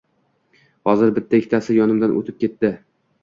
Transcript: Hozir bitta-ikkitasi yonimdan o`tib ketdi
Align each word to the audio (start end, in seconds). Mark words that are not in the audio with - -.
Hozir 0.91 1.11
bitta-ikkitasi 1.17 1.77
yonimdan 1.77 2.17
o`tib 2.21 2.41
ketdi 2.45 2.73